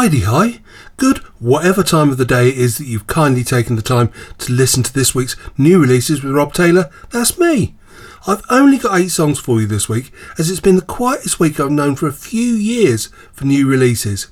[0.00, 0.60] Heidi hi.
[0.96, 4.50] Good whatever time of the day it is that you've kindly taken the time to
[4.50, 6.88] listen to this week's new releases with Rob Taylor.
[7.10, 7.74] That's me.
[8.26, 11.60] I've only got eight songs for you this week, as it's been the quietest week
[11.60, 14.28] I've known for a few years for new releases.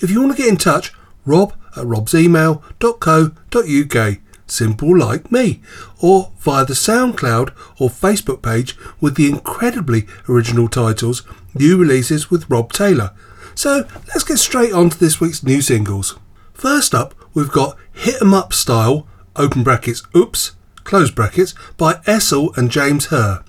[0.00, 0.92] If you want to get in touch,
[1.24, 5.62] rob at robsemail.co.uk, simple like me,
[5.98, 11.22] or via the SoundCloud or Facebook page with the incredibly original titles
[11.54, 13.12] New Releases with Rob Taylor.
[13.56, 16.18] So let's get straight on to this week's new singles.
[16.52, 20.52] First up, we've got Hit 'em Up Style, open brackets, oops,
[20.84, 23.42] close brackets, by Essel and James Herr.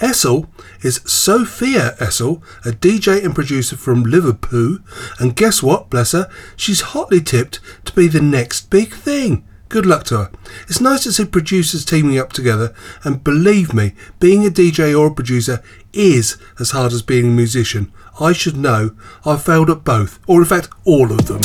[0.00, 0.48] Essel
[0.82, 4.78] is Sophia Essel, a DJ and producer from Liverpool,
[5.20, 9.44] and guess what, bless her, she's hotly tipped to be the next big thing.
[9.68, 10.30] Good luck to her.
[10.68, 15.06] It's nice to see producers teaming up together, and believe me, being a DJ or
[15.06, 15.62] a producer
[15.92, 17.92] is as hard as being a musician.
[18.20, 18.94] I should know.
[19.24, 21.40] I've failed at both, or in fact, all of them.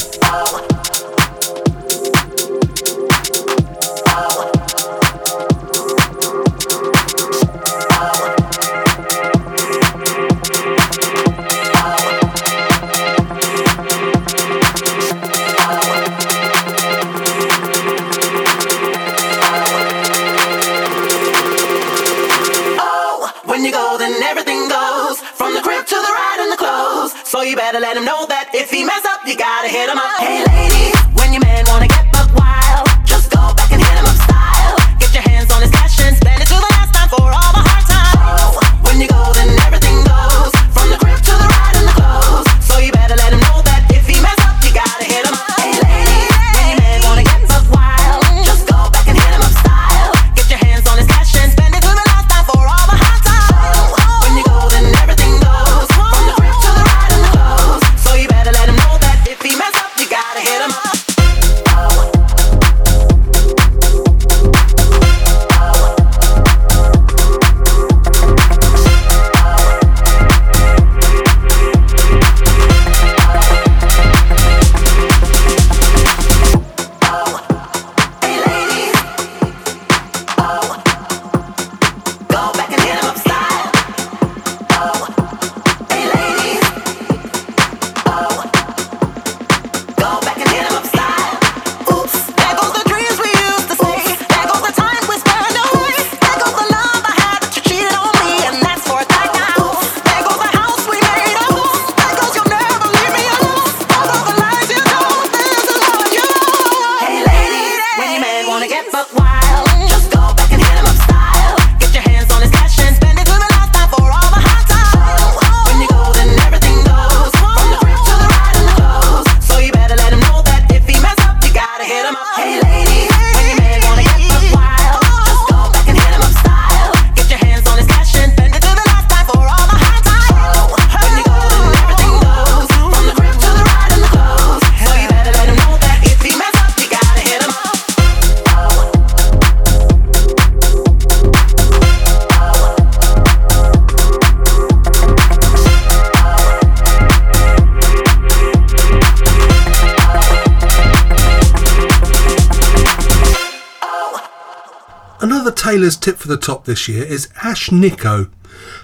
[155.80, 158.30] Taylor's tip for the top this year is Ashnikko.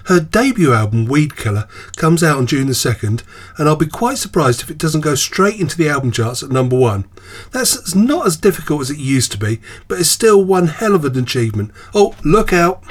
[0.06, 3.22] Her debut album, Weed Killer, comes out on June the 2nd,
[3.58, 6.48] and I'll be quite surprised if it doesn't go straight into the album charts at
[6.48, 7.04] number one.
[7.52, 11.04] That's not as difficult as it used to be, but it's still one hell of
[11.04, 11.70] an achievement.
[11.94, 12.82] Oh, look out!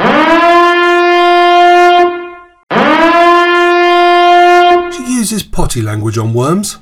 [4.94, 6.78] She uses potty language on worms.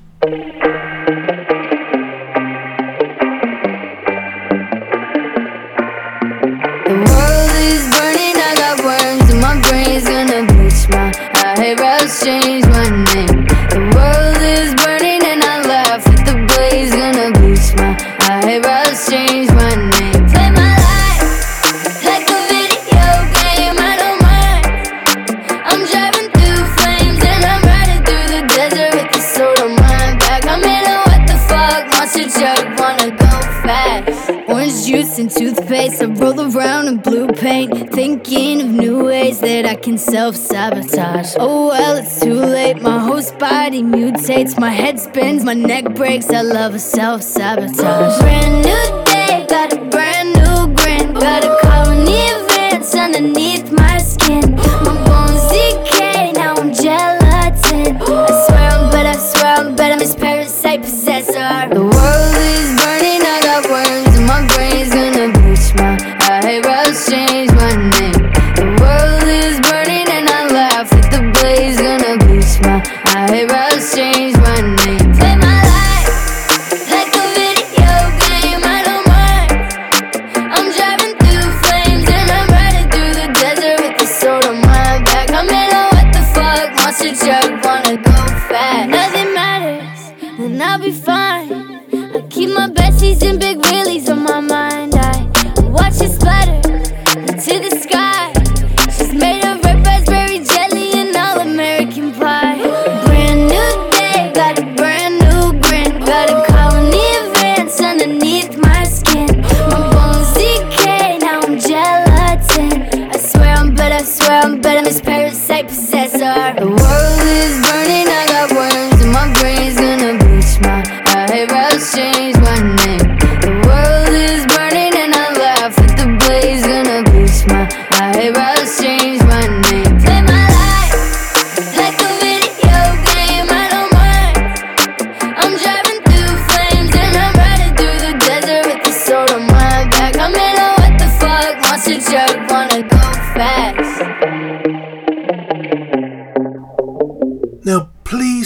[39.74, 41.34] I can self sabotage.
[41.40, 42.80] Oh well, it's too late.
[42.80, 46.30] My host body mutates, my head spins, my neck breaks.
[46.30, 48.20] I love a self sabotage.
[48.20, 53.72] Brand new day, got a brand new grin, got a colony of ants underneath
[71.84, 75.03] gonna boost my eyebrows, change my name.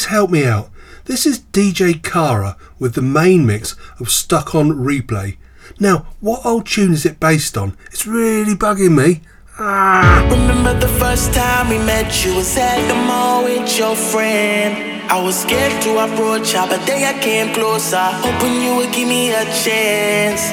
[0.08, 0.70] Help me out.
[1.06, 5.38] This is DJ Kara with the main mix of Stuck on Replay.
[5.80, 7.78] Now, what old tune is it based on?
[7.88, 9.22] It's really bugging me.
[9.60, 10.28] Ah!
[10.30, 15.02] Remember the first time we met you was at the mall with your friend.
[15.10, 19.08] I was scared to approach her, but then I came closer, hoping you would give
[19.08, 20.52] me a chance.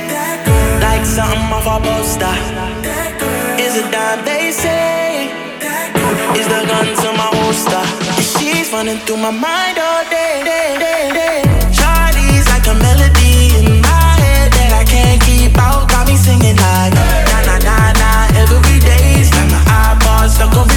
[0.81, 2.35] Like something off a poster.
[3.61, 5.31] Is a dime they say?
[6.39, 8.04] Is the gun to my holster?
[8.75, 11.43] Running through my mind all day, day, day, day.
[11.71, 15.87] Charlie's like a melody in my head that I can't keep out.
[15.89, 19.23] Got me singing like na na na na every day.
[19.23, 20.74] It's like my iPod stuck on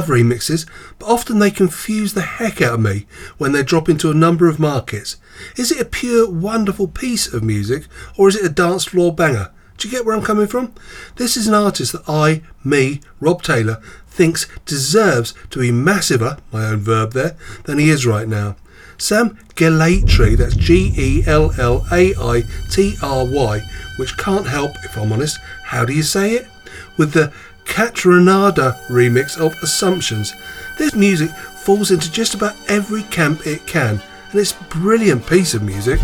[0.00, 0.66] love remixes,
[0.98, 4.48] but often they confuse the heck out of me when they drop into a number
[4.48, 5.16] of markets.
[5.56, 7.84] Is it a pure, wonderful piece of music,
[8.16, 9.50] or is it a dance floor banger?
[9.76, 10.74] Do you get where I'm coming from?
[11.16, 16.66] This is an artist that I, me, Rob Taylor, thinks deserves to be massiver, my
[16.66, 18.56] own verb there, than he is right now.
[18.96, 23.60] Sam Gellaitry, that's G E L L A I T R Y,
[23.98, 26.46] which can't help, if I'm honest, how do you say it?
[26.98, 27.32] With the
[27.70, 30.34] Kaytranada remix of Assumptions.
[30.76, 35.54] This music falls into just about every camp it can, and it's a brilliant piece
[35.54, 36.00] of music.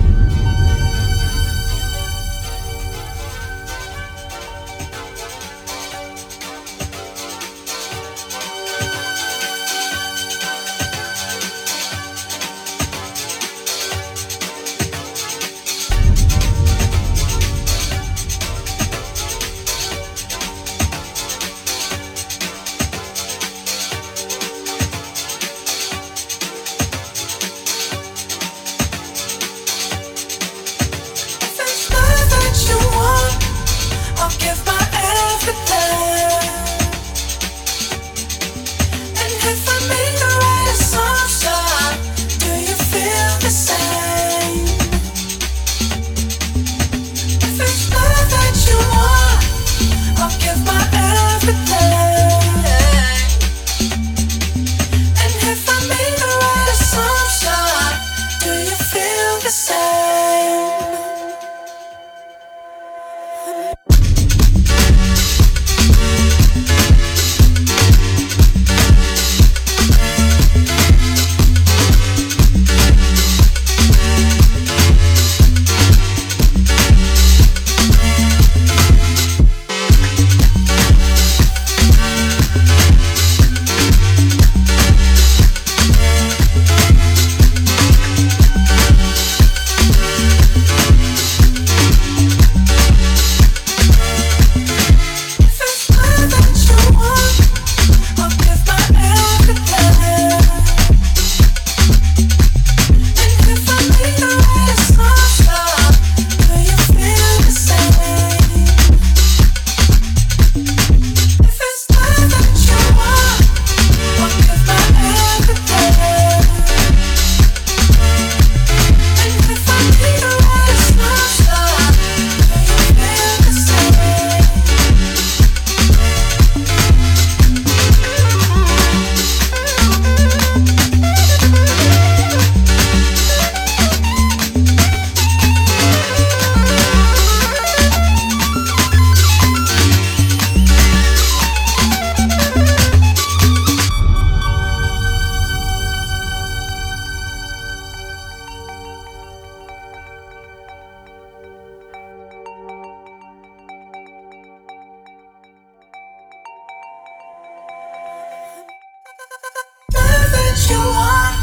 [160.71, 161.37] you want.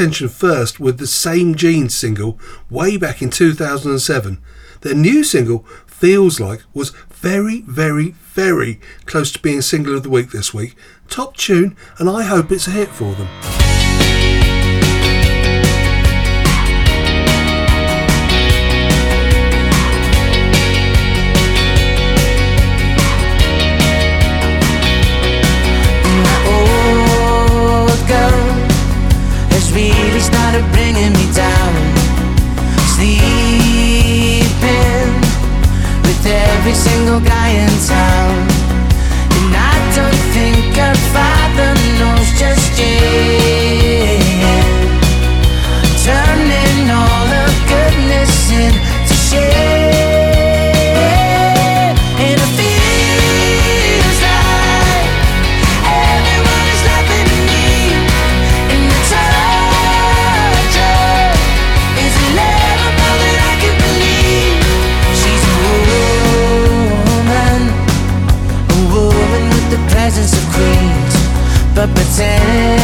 [0.01, 2.41] attention first with the Same Jeans single
[2.71, 4.43] way back in 2007.
[4.81, 10.09] Their new single, Feels Like, was very, very, very close to being single of the
[10.09, 10.75] week this week.
[11.11, 13.60] Top tune, and I hope it's a hit for them.
[36.71, 38.50] every single guy in town.
[70.13, 72.80] Presence of queens, but pretend.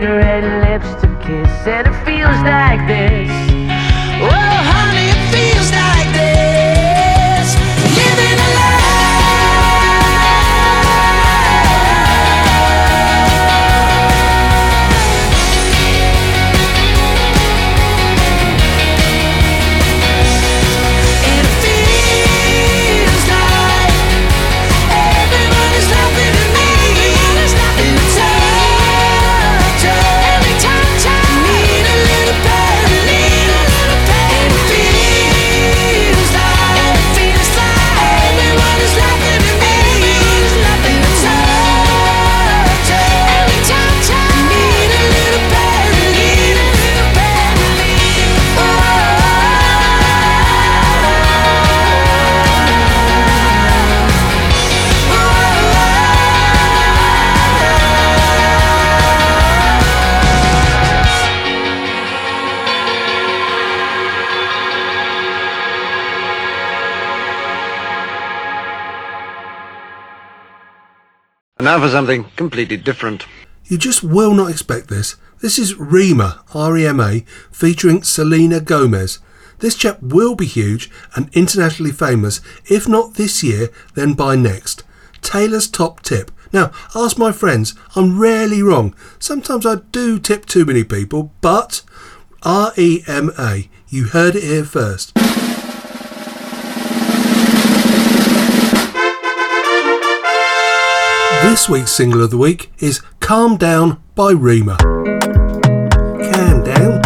[0.00, 3.11] red lips to kiss, and it feels like this.
[71.72, 73.24] Now for something completely different.
[73.64, 75.16] You just will not expect this.
[75.40, 79.20] This is Rema, R-E-M-A, featuring Selena Gomez.
[79.60, 84.84] This chap will be huge and internationally famous, if not this year, then by next.
[85.22, 86.30] Taylor's top tip.
[86.52, 88.94] Now, ask my friends, I'm rarely wrong.
[89.18, 91.80] Sometimes I do tip too many people, but
[92.42, 95.21] R-E-M-A, you heard it here first.
[101.42, 104.76] This week's single of the week is Calm Down by Rema.
[104.76, 107.02] Calm down.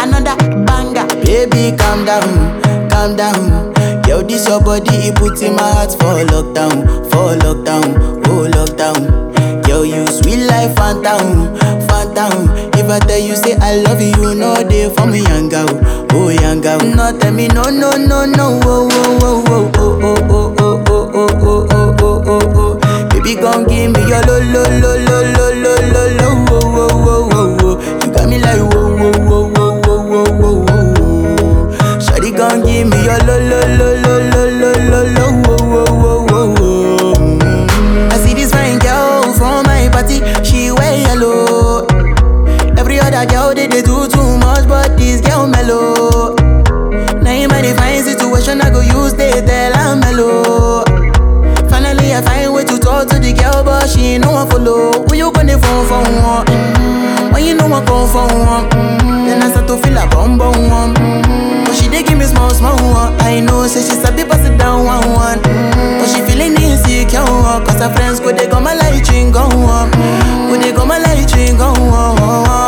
[0.00, 1.06] another banger.
[1.24, 3.74] Baby, calm down, calm down.
[4.08, 6.97] Yo, this your body, it puts in my heart for lockdown,
[57.78, 59.26] I come for one, mm-hmm.
[59.26, 60.94] then I start to feel a bum bum one.
[60.94, 61.64] Mm-hmm.
[61.64, 63.14] But she dey give me small small one.
[63.20, 65.38] I know, say she sabi pass it down one one.
[65.38, 65.98] Mm-hmm.
[66.02, 69.42] But she feeling insecure, one, cause her friends go they go my light ring go
[69.46, 69.90] on,
[70.50, 72.67] go they go my light ring go on.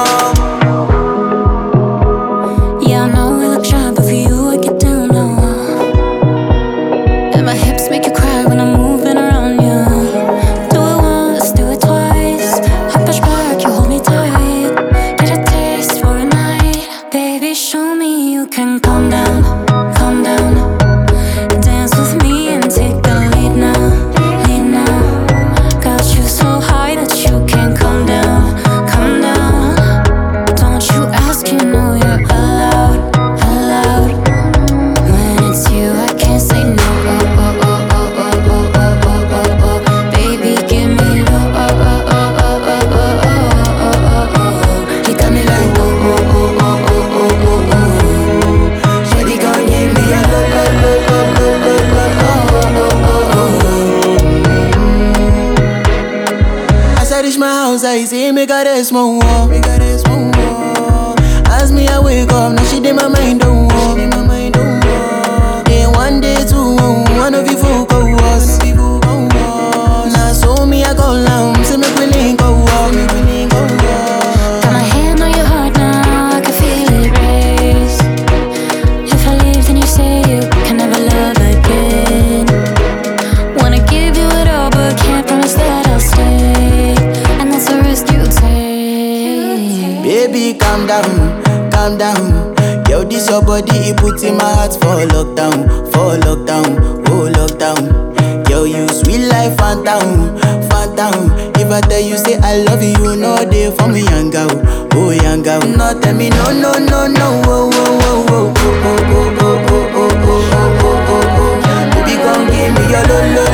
[98.81, 100.39] You sweet life, phantom,
[100.69, 101.31] phantom.
[101.61, 104.49] If I tell you say I love you, know they for me, young girl,
[104.95, 105.61] oh young girl.
[105.61, 109.91] No, tell me no, no, no, no, oh, oh, oh, oh, oh, oh, oh, oh,
[109.95, 111.55] oh, oh, oh, oh, oh, oh.
[111.95, 113.50] Baby, come give me your lo, lo, lo,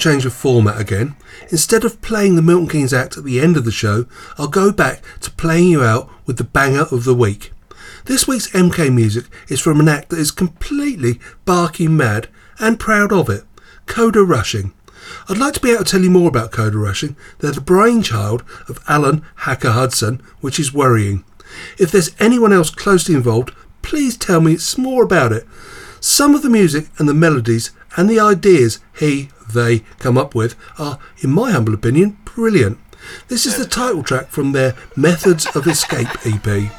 [0.00, 1.14] change of format again.
[1.50, 4.06] Instead of playing the Milton Keynes act at the end of the show,
[4.38, 7.52] I'll go back to playing you out with the banger of the week.
[8.06, 13.12] This week's MK music is from an act that is completely barking mad and proud
[13.12, 13.44] of it
[13.86, 14.72] Coda Rushing.
[15.28, 17.16] I'd like to be able to tell you more about Coda Rushing.
[17.38, 21.24] They're the brainchild of Alan Hacker Hudson, which is worrying.
[21.78, 25.46] If there's anyone else closely involved, please tell me some more about it.
[26.00, 30.56] Some of the music and the melodies and the ideas he they come up with
[30.78, 32.78] are, in my humble opinion, brilliant.
[33.28, 36.70] This is the title track from their Methods of Escape EP.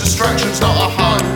[0.00, 1.28] Distractions, not a home.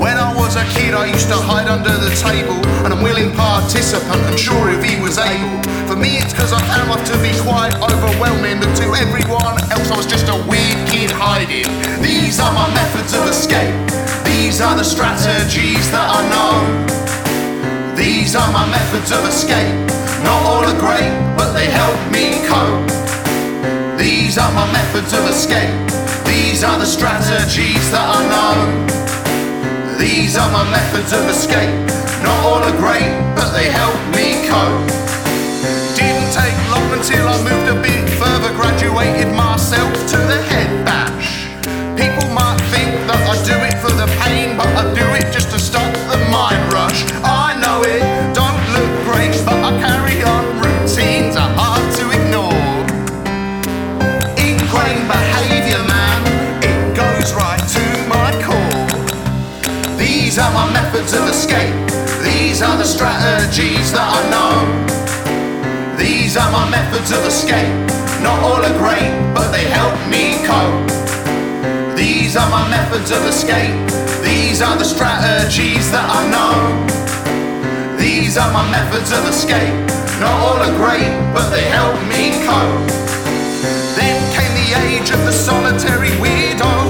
[0.00, 3.30] When I was a kid, I used to hide under the table, and I'm willing
[3.36, 5.60] participant, I'm sure if he was able.
[5.86, 9.88] For me, it's because I found life to be quite overwhelming, but to everyone else,
[9.92, 11.68] I was just a weird kid hiding.
[12.02, 13.76] These are my methods of escape,
[14.24, 16.56] these are the strategies that I know.
[17.94, 19.76] These are my methods of escape.
[20.24, 23.21] Not all are great, but they help me cope.
[24.02, 25.70] These are my methods of escape.
[26.26, 28.58] These are the strategies that I know.
[29.96, 31.70] These are my methods of escape.
[32.26, 34.90] Not all are great, but they help me cope.
[35.94, 40.41] Didn't take long until I moved a bit further, graduated myself to the
[60.02, 61.74] These are my methods of escape.
[62.26, 64.58] These are the strategies that I know.
[65.96, 67.70] These are my methods of escape.
[68.18, 70.90] Not all are great, but they help me cope.
[71.94, 73.78] These are my methods of escape.
[74.26, 76.58] These are the strategies that I know.
[77.94, 79.78] These are my methods of escape.
[80.18, 82.90] Not all are great, but they help me cope.
[83.94, 86.81] Then came the age of the solitary weirdo,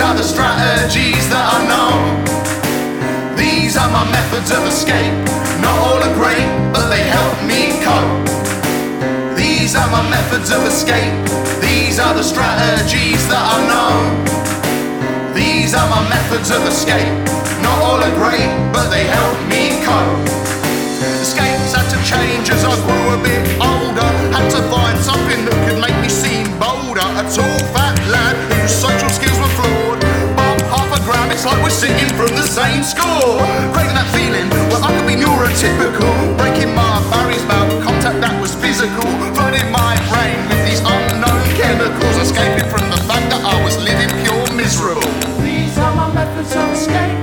[0.00, 1.92] These are the strategies that I know.
[3.36, 5.12] These are my methods of escape.
[5.60, 9.36] Not all are great, but they help me cope.
[9.36, 11.12] These are my methods of escape.
[11.60, 13.92] These are the strategies that I know.
[15.36, 17.12] These are my methods of escape.
[17.60, 20.24] Not all are great, but they help me cope.
[21.20, 23.59] Escapes had to change as I grew a bit
[31.90, 33.42] singing from the same school.
[33.74, 36.12] Craving that feeling where I could be neurotypical.
[36.38, 39.10] Breaking my barriers about contact that was physical.
[39.34, 42.16] Flooding my brain with these unknown chemicals.
[42.22, 45.10] Escaping from the fact that I was living pure miserable.
[45.42, 47.18] These are my methods of escape.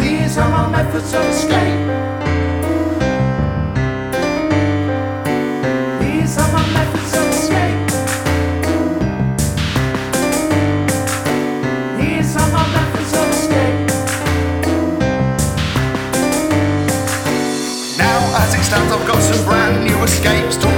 [0.00, 1.91] These are my methods of escape.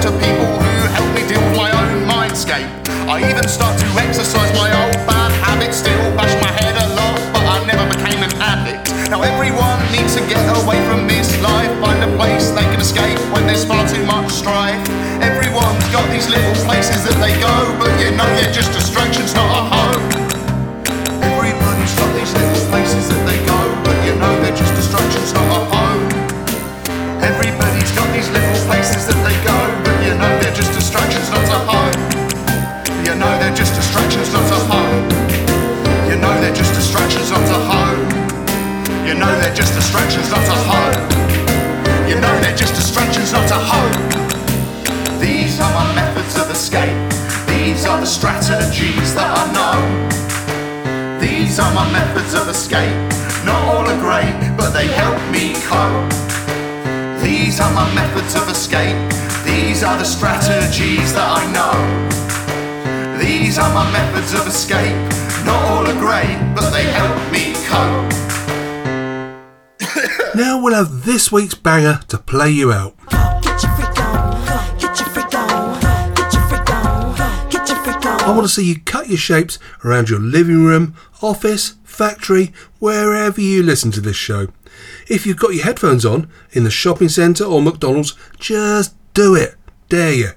[0.05, 2.69] To people who help me deal with my own mindscape.
[3.09, 4.54] I even start to exercise
[52.25, 53.45] are my methods of escape.
[53.45, 56.11] Not all are great, but they help me cope.
[57.23, 58.97] These are my methods of escape.
[59.45, 61.75] These are the strategies that I know.
[63.19, 64.97] These are my methods of escape.
[65.45, 68.13] Not all are great, but they help me cope.
[70.35, 72.97] Now we'll have this week's banger to play you out.
[78.27, 83.41] I want to see you cut your shapes around your living room, office, factory, wherever
[83.41, 84.49] you listen to this show.
[85.09, 89.55] If you've got your headphones on in the shopping centre or McDonald's, just do it.
[89.89, 90.31] Dare you.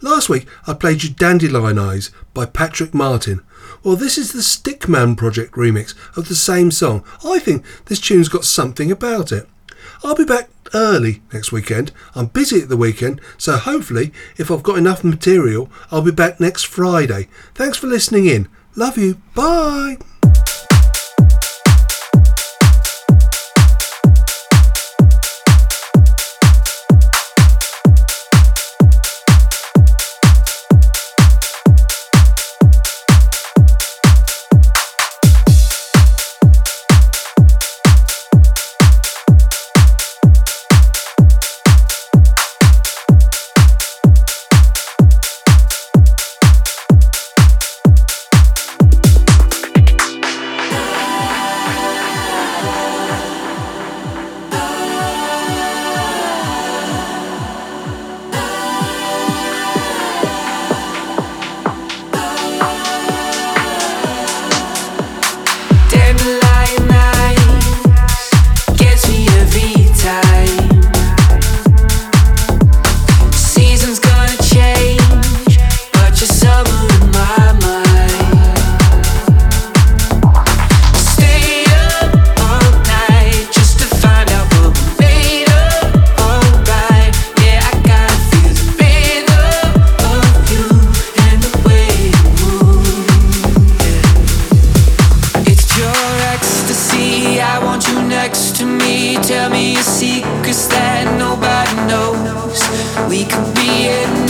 [0.00, 3.42] Last week I played you Dandelion Eyes by Patrick Martin.
[3.82, 7.04] Well, this is the Stickman Project remix of the same song.
[7.24, 9.48] I think this tune's got something about it.
[10.02, 11.92] I'll be back early next weekend.
[12.14, 16.40] I'm busy at the weekend, so hopefully, if I've got enough material, I'll be back
[16.40, 17.28] next Friday.
[17.54, 18.48] Thanks for listening in.
[18.76, 19.20] Love you.
[19.34, 19.98] Bye.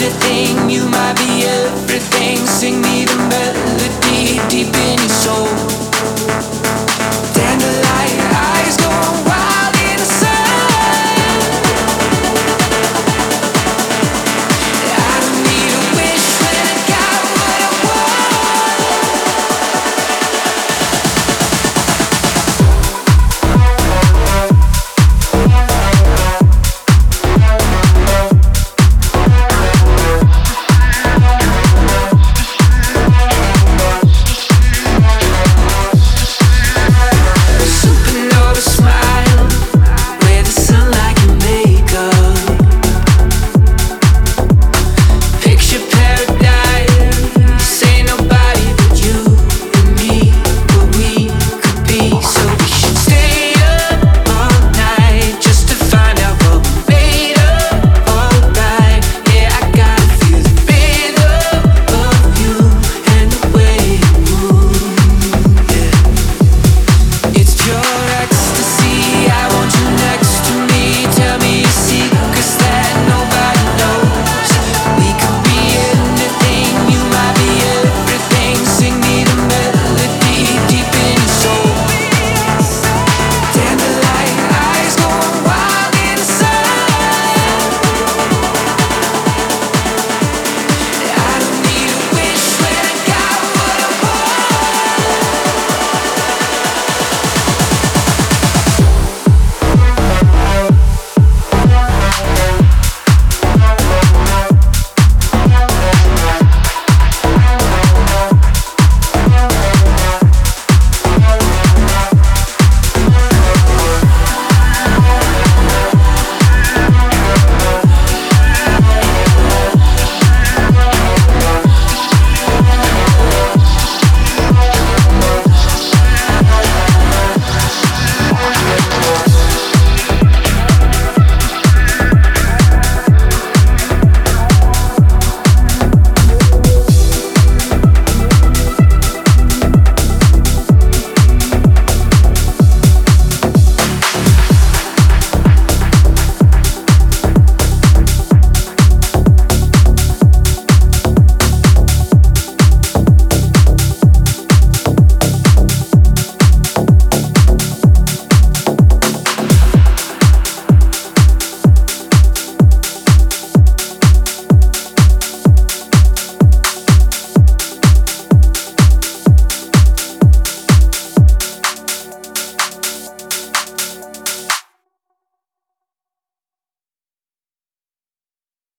[0.09, 2.37] anything, you might be everything.
[2.47, 5.68] Sing me the melody deep in your soul.